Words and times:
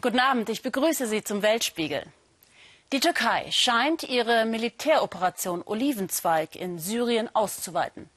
Guten 0.00 0.20
Abend, 0.20 0.48
ich 0.48 0.62
begrüße 0.62 1.08
Sie 1.08 1.24
zum 1.24 1.42
Weltspiegel. 1.42 2.04
Die 2.92 3.00
Türkei 3.00 3.50
scheint 3.50 4.04
ihre 4.04 4.44
Militäroperation 4.44 5.60
Olivenzweig 5.66 6.54
in 6.54 6.78
Syrien 6.78 7.28
auszuweiten. 7.34 8.08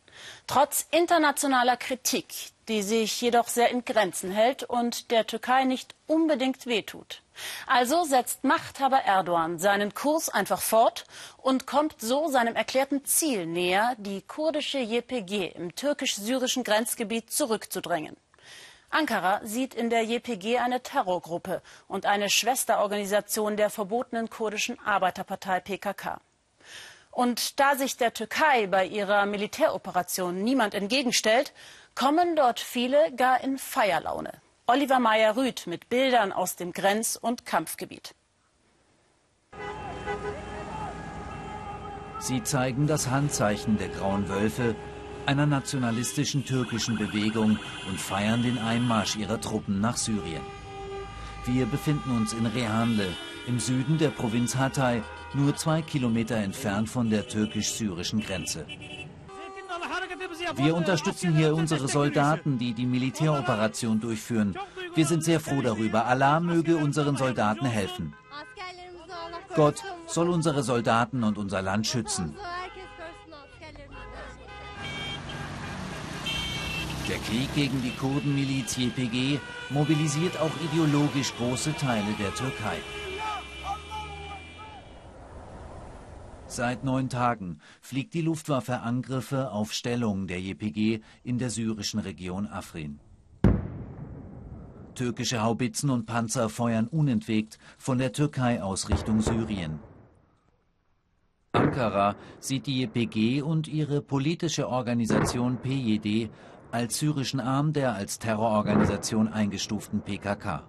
Trotz 0.46 0.86
internationaler 0.92 1.78
Kritik, 1.78 2.28
die 2.68 2.84
sich 2.84 3.20
jedoch 3.20 3.48
sehr 3.48 3.72
in 3.72 3.84
Grenzen 3.84 4.30
hält 4.30 4.62
und 4.62 5.10
der 5.10 5.26
Türkei 5.26 5.64
nicht 5.64 5.96
unbedingt 6.06 6.68
wehtut. 6.68 7.24
Also 7.66 8.04
setzt 8.04 8.44
Machthaber 8.44 9.00
Erdogan 9.00 9.58
seinen 9.58 9.96
Kurs 9.96 10.30
einfach 10.30 10.62
fort 10.62 11.06
und 11.38 11.66
kommt 11.66 11.96
so 12.00 12.28
seinem 12.28 12.56
erklärten 12.56 13.06
Ziel 13.06 13.48
näher, 13.48 13.96
die 13.98 14.22
kurdische 14.22 14.78
JPG 14.78 15.48
im 15.56 15.74
türkisch-syrischen 15.74 16.64
Grenzgebiet 16.64 17.32
zurückzudrängen. 17.32 18.16
Ankara 18.92 19.40
sieht 19.44 19.74
in 19.74 19.90
der 19.90 20.04
JPG 20.04 20.60
eine 20.60 20.84
Terrorgruppe 20.84 21.62
und 21.88 22.06
eine 22.06 22.30
Schwesterorganisation 22.30 23.56
der 23.56 23.70
verbotenen 23.70 24.30
kurdischen 24.30 24.78
Arbeiterpartei 24.86 25.62
PKK. 25.62 26.20
Und 27.10 27.60
da 27.60 27.76
sich 27.76 27.98
der 27.98 28.14
Türkei 28.14 28.68
bei 28.68 28.86
ihrer 28.86 29.26
Militäroperation 29.26 30.44
niemand 30.44 30.74
entgegenstellt, 30.74 31.54
kommen 31.96 32.36
dort 32.36 32.60
viele 32.60 33.14
gar 33.16 33.42
in 33.42 33.58
Feierlaune. 33.58 34.32
Oliver 34.68 35.00
Meyer-Rüth 35.00 35.68
mit 35.68 35.90
Bildern 35.90 36.32
aus 36.32 36.56
dem 36.56 36.72
Grenz- 36.72 37.16
und 37.16 37.46
Kampfgebiet. 37.46 38.14
Sie 42.20 42.44
zeigen 42.44 42.88
das 42.88 43.10
Handzeichen 43.10 43.78
der 43.78 43.90
Grauen 43.90 44.30
Wölfe, 44.30 44.76
einer 45.26 45.46
nationalistischen 45.46 46.46
türkischen 46.46 46.98
Bewegung 46.98 47.58
und 47.90 48.00
feiern 48.00 48.44
den 48.44 48.58
Einmarsch 48.58 49.16
ihrer 49.16 49.40
Truppen 49.40 49.82
nach 49.82 49.98
Syrien. 49.98 50.42
Wir 51.46 51.66
befinden 51.66 52.12
uns 52.12 52.34
in 52.34 52.46
Rehanle, 52.46 53.08
im 53.48 53.60
Süden 53.60 53.98
der 53.98 54.10
Provinz 54.10 54.56
Hatay, 54.56 55.02
nur 55.34 55.56
zwei 55.56 55.82
Kilometer 55.82 56.36
entfernt 56.36 56.90
von 56.90 57.10
der 57.10 57.28
türkisch-syrischen 57.28 58.22
Grenze. 58.22 58.66
Wir 60.56 60.76
unterstützen 60.76 61.36
hier 61.36 61.56
unsere 61.56 61.88
Soldaten, 61.88 62.58
die 62.58 62.74
die 62.74 62.86
Militäroperation 62.86 64.00
durchführen. 64.00 64.58
Wir 64.96 65.06
sind 65.06 65.24
sehr 65.24 65.40
froh 65.40 65.62
darüber. 65.62 66.06
Allah 66.06 66.40
möge 66.40 66.78
unseren 66.78 67.16
Soldaten 67.16 67.66
helfen. 67.66 68.14
Gott 69.56 69.82
soll 70.08 70.30
unsere 70.30 70.64
Soldaten 70.64 71.24
und 71.24 71.38
unser 71.38 71.62
Land 71.62 71.88
schützen. 71.88 72.36
Der 77.12 77.20
Krieg 77.20 77.54
gegen 77.56 77.82
die 77.82 77.92
Kurdenmiliz 77.92 78.78
YPG 78.78 79.38
mobilisiert 79.70 80.40
auch 80.40 80.52
ideologisch 80.72 81.34
große 81.36 81.74
Teile 81.74 82.14
der 82.18 82.34
Türkei. 82.34 82.78
Seit 86.48 86.86
neun 86.86 87.10
Tagen 87.10 87.60
fliegt 87.82 88.14
die 88.14 88.22
Luftwaffe 88.22 88.80
Angriffe 88.80 89.52
auf 89.52 89.74
Stellungen 89.74 90.28
der 90.28 90.40
JPG 90.40 91.02
in 91.26 91.38
der 91.38 91.50
syrischen 91.50 92.00
Region 92.00 92.48
Afrin. 92.48 93.02
Türkische 94.96 95.44
Haubitzen 95.44 95.90
und 95.90 96.06
Panzer 96.06 96.48
feuern 96.48 96.88
unentwegt 96.88 97.60
von 97.78 97.98
der 97.98 98.14
Türkei 98.14 98.64
aus 98.64 98.88
Richtung 98.88 99.20
Syrien. 99.20 99.80
Ankara 101.54 102.16
sieht 102.40 102.68
die 102.68 102.82
JPG 102.82 103.42
und 103.42 103.68
ihre 103.68 104.02
politische 104.02 104.70
Organisation 104.70 105.58
PJD 105.58 106.30
als 106.72 107.00
syrischen 107.00 107.40
Arm 107.40 107.74
der 107.74 107.94
als 107.94 108.18
Terrororganisation 108.20 109.28
eingestuften 109.28 110.02
PKK. 110.02 110.64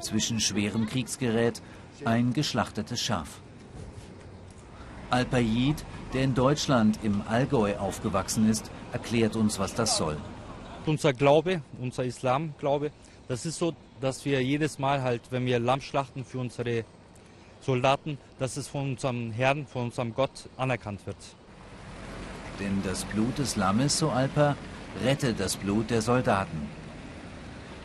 Zwischen 0.00 0.40
schwerem 0.40 0.86
Kriegsgerät 0.86 1.62
ein 2.04 2.32
geschlachtetes 2.32 3.00
Schaf. 3.00 3.40
Al-Payid, 5.10 5.84
der 6.12 6.24
in 6.24 6.34
Deutschland 6.34 6.98
im 7.02 7.22
Allgäu 7.28 7.76
aufgewachsen 7.78 8.48
ist, 8.50 8.70
erklärt 8.92 9.36
uns, 9.36 9.58
was 9.58 9.74
das 9.74 9.96
soll. 9.96 10.16
Unser 10.84 11.12
Glaube, 11.12 11.62
unser 11.80 12.04
Islamglaube, 12.04 12.90
das 13.28 13.46
ist 13.46 13.58
so, 13.58 13.72
dass 14.00 14.24
wir 14.24 14.42
jedes 14.42 14.78
Mal 14.78 15.02
halt, 15.02 15.22
wenn 15.30 15.46
wir 15.46 15.58
Lamm 15.58 15.80
schlachten 15.80 16.24
für 16.24 16.38
unsere 16.38 16.84
Soldaten, 17.60 18.18
dass 18.38 18.56
es 18.56 18.68
von 18.68 18.90
unserem 18.92 19.30
Herrn, 19.30 19.66
von 19.66 19.86
unserem 19.86 20.14
Gott 20.14 20.48
anerkannt 20.56 21.06
wird. 21.06 21.16
Denn 22.60 22.82
das 22.84 23.04
Blut 23.04 23.38
des 23.38 23.56
Lammes, 23.56 23.98
so 23.98 24.10
Alpa, 24.10 24.56
rettet 25.04 25.40
das 25.40 25.56
Blut 25.56 25.90
der 25.90 26.02
Soldaten. 26.02 26.68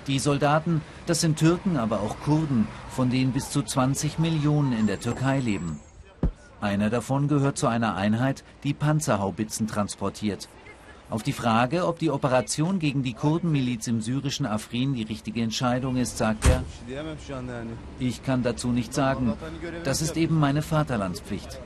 Die 0.07 0.17
Soldaten, 0.17 0.81
das 1.05 1.21
sind 1.21 1.37
Türken, 1.37 1.77
aber 1.77 2.01
auch 2.01 2.19
Kurden, 2.21 2.67
von 2.89 3.09
denen 3.09 3.33
bis 3.33 3.51
zu 3.51 3.61
20 3.61 4.17
Millionen 4.17 4.73
in 4.73 4.87
der 4.87 4.99
Türkei 4.99 5.39
leben. 5.39 5.79
Einer 6.59 6.89
davon 6.89 7.27
gehört 7.27 7.57
zu 7.57 7.67
einer 7.67 7.95
Einheit, 7.95 8.43
die 8.63 8.73
Panzerhaubitzen 8.73 9.67
transportiert. 9.67 10.47
Auf 11.09 11.23
die 11.23 11.33
Frage, 11.33 11.85
ob 11.87 11.99
die 11.99 12.09
Operation 12.09 12.79
gegen 12.79 13.03
die 13.03 13.13
Kurdenmiliz 13.13 13.87
im 13.87 13.99
syrischen 13.99 14.45
Afrin 14.45 14.93
die 14.93 15.03
richtige 15.03 15.41
Entscheidung 15.41 15.97
ist, 15.97 16.17
sagt 16.17 16.47
er, 16.47 16.63
ich 17.99 18.23
kann 18.23 18.43
dazu 18.43 18.69
nicht 18.69 18.93
sagen. 18.93 19.33
Das 19.83 20.01
ist 20.01 20.15
eben 20.15 20.39
meine 20.39 20.61
Vaterlandspflicht. 20.61 21.59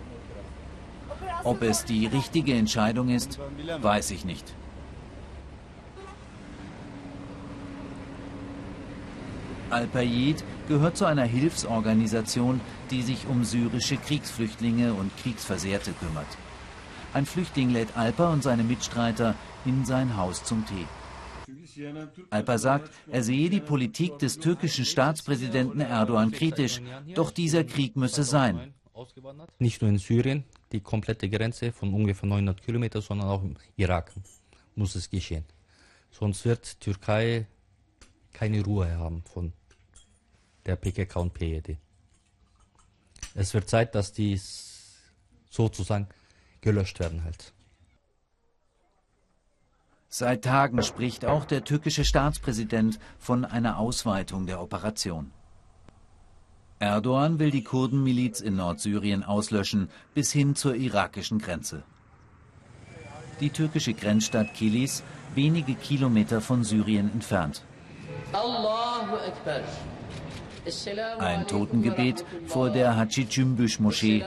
Ob 1.45 1.61
es 1.61 1.85
die 1.85 2.07
richtige 2.07 2.55
Entscheidung 2.55 3.09
ist, 3.09 3.39
weiß 3.81 4.11
ich 4.11 4.25
nicht. 4.25 4.55
Al-Payid 9.69 10.43
gehört 10.67 10.97
zu 10.97 11.05
einer 11.05 11.23
Hilfsorganisation, 11.23 12.61
die 12.89 13.03
sich 13.03 13.27
um 13.27 13.43
syrische 13.43 13.97
Kriegsflüchtlinge 13.97 14.93
und 14.93 15.15
Kriegsversehrte 15.17 15.91
kümmert. 15.93 16.27
Ein 17.13 17.25
Flüchtling 17.25 17.69
lädt 17.69 17.95
Alpa 17.95 18.33
und 18.33 18.41
seine 18.43 18.63
Mitstreiter 18.63 19.35
in 19.65 19.85
sein 19.85 20.17
Haus 20.17 20.43
zum 20.43 20.65
Tee. 20.65 20.87
Alpa 22.31 22.57
sagt, 22.57 22.91
er 23.07 23.21
sehe 23.21 23.49
die 23.49 23.59
Politik 23.59 24.17
des 24.17 24.39
türkischen 24.39 24.85
Staatspräsidenten 24.85 25.81
Erdogan 25.81 26.31
kritisch, 26.31 26.81
doch 27.13 27.31
dieser 27.31 27.63
Krieg 27.63 27.95
müsse 27.95 28.23
sein. 28.23 28.74
Nicht 29.59 29.81
nur 29.81 29.89
in 29.89 29.97
Syrien, 29.97 30.43
die 30.71 30.79
komplette 30.79 31.29
Grenze 31.29 31.71
von 31.71 31.93
ungefähr 31.93 32.27
900 32.27 32.61
Kilometern, 32.61 33.01
sondern 33.01 33.27
auch 33.27 33.43
im 33.43 33.55
Irak 33.75 34.11
muss 34.75 34.95
es 34.95 35.09
geschehen. 35.09 35.45
Sonst 36.11 36.45
wird 36.45 36.79
Türkei 36.79 37.45
keine 38.33 38.63
Ruhe 38.63 38.97
haben 38.97 39.23
von 39.23 39.53
der 40.65 40.75
PKK 40.75 41.19
und 41.19 41.33
PED. 41.33 41.77
Es 43.33 43.53
wird 43.53 43.69
Zeit, 43.69 43.95
dass 43.95 44.13
die 44.13 44.39
sozusagen 45.49 46.07
gelöscht 46.61 46.99
werden 46.99 47.23
halt. 47.23 47.53
Seit 50.09 50.43
Tagen 50.43 50.81
spricht 50.81 51.25
auch 51.25 51.45
der 51.45 51.63
türkische 51.63 52.05
Staatspräsident 52.05 52.99
von 53.19 53.43
einer 53.43 53.77
Ausweitung 53.77 54.45
der 54.45 54.61
Operation. 54.61 55.31
Erdogan 56.85 57.39
will 57.39 57.49
die 57.49 57.63
Kurdenmiliz 57.63 58.41
in 58.41 58.55
Nordsyrien 58.57 59.23
auslöschen, 59.23 59.89
bis 60.13 60.31
hin 60.31 60.55
zur 60.55 60.75
irakischen 60.75 61.39
Grenze. 61.39 61.83
Die 63.39 63.49
türkische 63.49 63.93
Grenzstadt 63.93 64.53
Kilis, 64.53 65.03
wenige 65.33 65.73
Kilometer 65.73 66.41
von 66.41 66.63
Syrien 66.63 67.11
entfernt. 67.11 67.63
Ein 71.19 71.47
Totengebet 71.47 72.23
vor 72.47 72.69
der 72.69 72.95
Haji 72.95 73.27
Cümbüş 73.29 73.79
Moschee. 73.79 74.23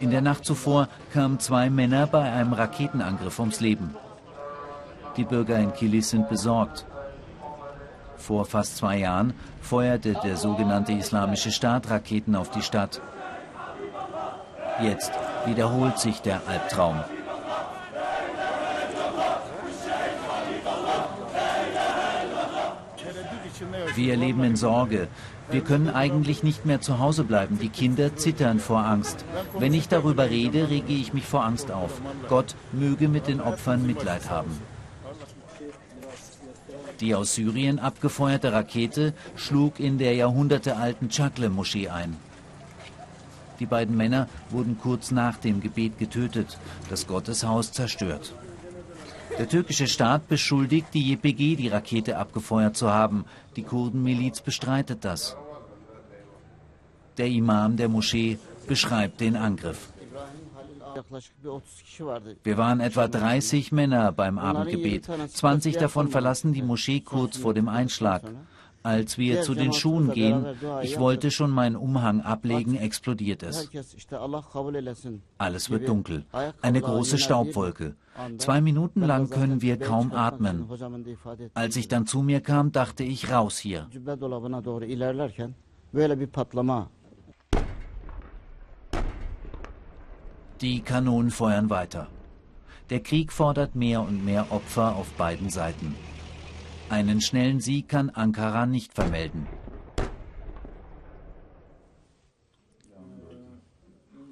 In 0.00 0.10
der 0.10 0.22
Nacht 0.22 0.44
zuvor 0.44 0.88
kamen 1.12 1.38
zwei 1.38 1.70
Männer 1.70 2.06
bei 2.06 2.32
einem 2.32 2.54
Raketenangriff 2.54 3.38
ums 3.38 3.60
Leben. 3.60 3.94
Die 5.16 5.24
Bürger 5.24 5.58
in 5.58 5.72
Kilis 5.74 6.10
sind 6.10 6.28
besorgt. 6.28 6.86
Vor 8.26 8.46
fast 8.46 8.78
zwei 8.78 8.96
Jahren 9.00 9.34
feuerte 9.60 10.14
der 10.24 10.38
sogenannte 10.38 10.92
Islamische 10.92 11.52
Staat 11.52 11.90
Raketen 11.90 12.36
auf 12.36 12.50
die 12.50 12.62
Stadt. 12.62 13.02
Jetzt 14.82 15.12
wiederholt 15.44 15.98
sich 15.98 16.22
der 16.22 16.40
Albtraum. 16.48 17.04
Wir 23.94 24.16
leben 24.16 24.42
in 24.42 24.56
Sorge. 24.56 25.08
Wir 25.50 25.60
können 25.60 25.90
eigentlich 25.90 26.42
nicht 26.42 26.64
mehr 26.64 26.80
zu 26.80 26.98
Hause 26.98 27.24
bleiben. 27.24 27.58
Die 27.58 27.68
Kinder 27.68 28.16
zittern 28.16 28.58
vor 28.58 28.86
Angst. 28.86 29.22
Wenn 29.58 29.74
ich 29.74 29.88
darüber 29.88 30.30
rede, 30.30 30.70
rege 30.70 30.94
ich 30.94 31.12
mich 31.12 31.26
vor 31.26 31.44
Angst 31.44 31.70
auf. 31.70 32.00
Gott 32.30 32.56
möge 32.72 33.08
mit 33.08 33.26
den 33.26 33.42
Opfern 33.42 33.86
Mitleid 33.86 34.30
haben. 34.30 34.58
Die 37.04 37.14
aus 37.14 37.34
Syrien 37.34 37.78
abgefeuerte 37.80 38.54
Rakete 38.54 39.12
schlug 39.36 39.78
in 39.78 39.98
der 39.98 40.14
jahrhundertealten 40.14 41.10
Chakle-Moschee 41.10 41.90
ein. 41.90 42.16
Die 43.60 43.66
beiden 43.66 43.94
Männer 43.94 44.26
wurden 44.48 44.78
kurz 44.78 45.10
nach 45.10 45.36
dem 45.36 45.60
Gebet 45.60 45.98
getötet, 45.98 46.56
das 46.88 47.06
Gotteshaus 47.06 47.72
zerstört. 47.72 48.32
Der 49.38 49.46
türkische 49.46 49.86
Staat 49.86 50.28
beschuldigt 50.28 50.94
die 50.94 51.12
YPG, 51.12 51.56
die 51.56 51.68
Rakete 51.68 52.16
abgefeuert 52.16 52.74
zu 52.74 52.90
haben. 52.90 53.26
Die 53.56 53.64
Kurdenmiliz 53.64 54.40
bestreitet 54.40 55.04
das. 55.04 55.36
Der 57.18 57.26
Imam 57.26 57.76
der 57.76 57.90
Moschee 57.90 58.38
beschreibt 58.66 59.20
den 59.20 59.36
Angriff. 59.36 59.88
Wir 62.42 62.58
waren 62.58 62.80
etwa 62.80 63.08
30 63.08 63.72
Männer 63.72 64.12
beim 64.12 64.38
Abendgebet. 64.38 65.08
20 65.28 65.76
davon 65.76 66.08
verlassen 66.08 66.52
die 66.52 66.62
Moschee 66.62 67.00
kurz 67.00 67.36
vor 67.36 67.54
dem 67.54 67.68
Einschlag. 67.68 68.22
Als 68.84 69.16
wir 69.16 69.40
zu 69.40 69.54
den 69.54 69.72
Schuhen 69.72 70.12
gehen, 70.12 70.44
ich 70.82 70.98
wollte 70.98 71.30
schon 71.30 71.50
meinen 71.50 71.74
Umhang 71.74 72.20
ablegen, 72.20 72.76
explodiert 72.76 73.42
es. 73.42 73.70
Alles 75.38 75.70
wird 75.70 75.88
dunkel. 75.88 76.26
Eine 76.60 76.80
große 76.82 77.16
Staubwolke. 77.16 77.96
Zwei 78.36 78.60
Minuten 78.60 79.00
lang 79.00 79.30
können 79.30 79.62
wir 79.62 79.78
kaum 79.78 80.12
atmen. 80.12 80.68
Als 81.54 81.76
ich 81.76 81.88
dann 81.88 82.06
zu 82.06 82.20
mir 82.20 82.42
kam, 82.42 82.72
dachte 82.72 83.04
ich, 83.04 83.30
raus 83.30 83.56
hier. 83.56 83.88
Die 90.60 90.80
Kanonen 90.80 91.30
feuern 91.30 91.68
weiter. 91.68 92.08
Der 92.90 93.00
Krieg 93.00 93.32
fordert 93.32 93.74
mehr 93.74 94.02
und 94.02 94.24
mehr 94.24 94.52
Opfer 94.52 94.94
auf 94.94 95.10
beiden 95.14 95.50
Seiten. 95.50 95.94
Einen 96.88 97.20
schnellen 97.20 97.60
Sieg 97.60 97.88
kann 97.88 98.10
Ankara 98.10 98.66
nicht 98.66 98.92
vermelden. 98.92 99.46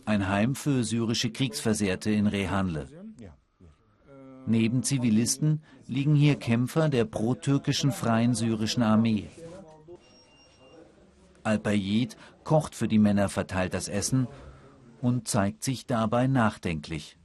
Ein 0.04 0.28
Heim 0.28 0.54
für 0.54 0.84
syrische 0.84 1.30
Kriegsversehrte 1.30 2.10
in 2.10 2.26
Rehanle. 2.26 2.88
Neben 4.46 4.82
Zivilisten 4.82 5.62
liegen 5.86 6.14
hier 6.14 6.36
Kämpfer 6.36 6.88
der 6.88 7.04
pro-türkischen 7.04 7.92
Freien 7.92 8.34
Syrischen 8.34 8.82
Armee. 8.82 9.28
Al-Bayid 11.44 12.16
kocht 12.44 12.74
für 12.74 12.88
die 12.88 12.98
Männer, 12.98 13.28
verteilt 13.28 13.74
das 13.74 13.88
Essen 13.88 14.28
und 15.02 15.26
zeigt 15.28 15.64
sich 15.64 15.84
dabei 15.84 16.28
nachdenklich. 16.28 17.19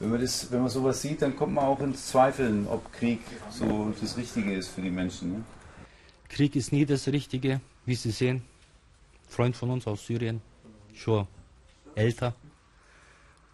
Wenn 0.00 0.10
man, 0.10 0.20
das, 0.20 0.50
wenn 0.50 0.62
man 0.62 0.70
sowas 0.70 1.02
sieht, 1.02 1.20
dann 1.20 1.36
kommt 1.36 1.52
man 1.52 1.64
auch 1.64 1.78
ins 1.80 2.06
Zweifeln, 2.06 2.66
ob 2.66 2.90
Krieg 2.94 3.20
so 3.50 3.94
das 4.00 4.16
Richtige 4.16 4.54
ist 4.54 4.68
für 4.68 4.80
die 4.80 4.90
Menschen. 4.90 5.32
Ne? 5.32 5.44
Krieg 6.30 6.56
ist 6.56 6.72
nie 6.72 6.86
das 6.86 7.06
Richtige, 7.06 7.60
wie 7.84 7.94
Sie 7.94 8.10
sehen. 8.10 8.42
Freund 9.28 9.54
von 9.54 9.70
uns 9.70 9.86
aus 9.86 10.06
Syrien, 10.06 10.40
schon 10.94 11.28
älter, 11.94 12.34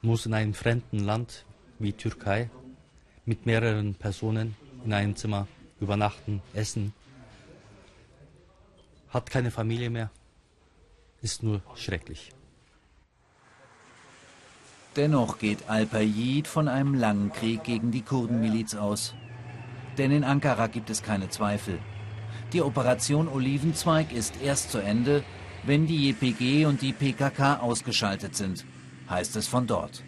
muss 0.03 0.25
in 0.25 0.33
einem 0.33 0.55
fremden 0.55 1.01
Land 1.01 1.45
wie 1.81 1.93
Türkei 1.93 2.49
mit 3.25 3.45
mehreren 3.45 3.97
Personen 3.97 4.55
in 4.85 4.93
einem 4.93 5.17
Zimmer 5.17 5.49
übernachten, 5.81 6.43
essen, 6.55 6.95
hat 9.09 9.31
keine 9.31 9.51
Familie 9.51 9.91
mehr, 9.91 10.11
ist 11.23 11.43
nur 11.43 11.61
schrecklich. 11.75 12.36
Dennoch 14.97 15.39
geht 15.39 15.69
Al-Payid 15.69 16.49
von 16.49 16.69
einem 16.69 16.95
langen 16.95 17.31
Krieg 17.31 17.65
gegen 17.65 17.91
die 17.91 18.01
Kurdenmiliz 18.01 18.75
aus. 18.75 19.15
Denn 19.99 20.11
in 20.11 20.25
Ankara 20.25 20.69
gibt 20.69 20.89
es 20.89 21.03
keine 21.03 21.29
Zweifel. 21.29 21.79
Die 22.55 22.63
Operation 22.63 23.29
Olivenzweig 23.29 24.13
ist 24.13 24.41
erst 24.43 24.71
zu 24.71 24.79
Ende, 24.79 25.23
wenn 25.65 25.87
die 25.87 26.09
JPG 26.09 26.65
und 26.65 26.81
die 26.81 26.95
PKK 26.95 27.57
ausgeschaltet 27.57 28.37
sind, 28.37 28.65
heißt 29.11 29.37
es 29.37 29.49
von 29.49 29.67
dort. 29.67 30.03